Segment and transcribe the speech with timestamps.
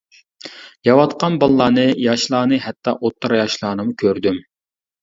[0.89, 4.47] يەۋاتقان بالىلارنى، ياشلارنى ھەتتا ئوتتۇرا ياشلارنىمۇ كۆردۈم.